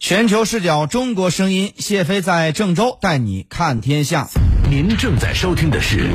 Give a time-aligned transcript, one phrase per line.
[0.00, 4.28] 全球视角，中国声音，谢飞在郑州带你看天下。
[4.70, 6.10] 您正在收听的是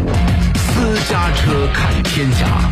[0.56, 2.72] 私家车看天下。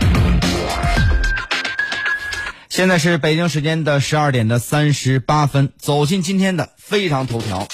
[2.70, 7.68] 现在是北京时间的十二点的三十八分，走进今天的非常头条。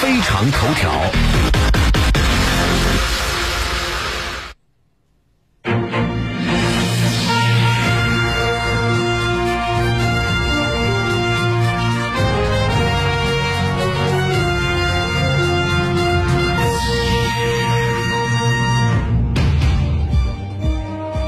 [0.00, 0.92] 非常头条。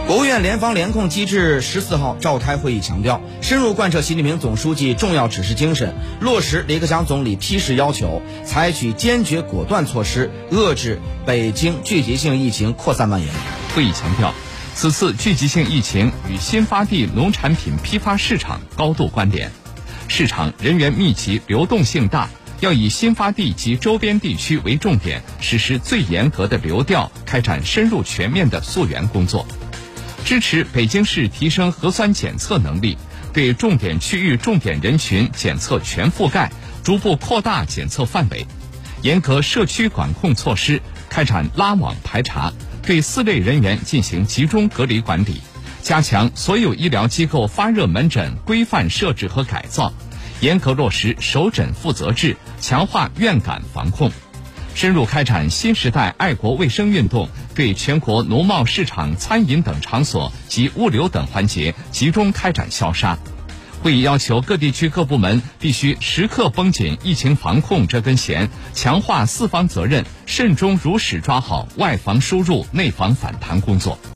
[0.07, 13.31] 国务院联防联控机制十四号召开会议，强调深入贯彻习近平总书记重要指示精神，落实李克强总理批示要求，采取坚决果断措施，遏制北京聚集性疫情扩散蔓延。
[13.75, 14.35] 会议强调，
[14.75, 19.51] 此次聚集性疫情与新发地农产品批发市场高度关联，
[20.09, 22.29] 市场人员密集、流动性大，
[22.61, 29.47] 要以新发地及周边地区为重点，实施最严格的流调，开展深入全面的溯源工作。
[30.25, 32.97] 支持北京市提升核酸检测能力，
[33.35, 36.51] 对重点区域、重点人群检测全覆盖，
[36.83, 38.47] 逐步扩大检测范围，
[39.03, 42.51] 严格社区管控措施，开展拉网排查，
[42.83, 45.43] 对四类人员进行集中隔离管理，
[45.83, 49.93] 加强所有医疗机构发热门诊规范设置和改造，
[50.41, 54.11] 严格落实首诊负责制，强化院感防控。
[54.75, 63.17] 深入开展新时代爱国卫生运动，对全国农贸市场、餐饮等场所及物流等环节集中开展消杀。
[63.83, 73.99] 会议要求各地区各部门必须时刻绷紧疫情防控这根弦，强化四方责任，慎终如始抓好外防输入、内防反弹工作。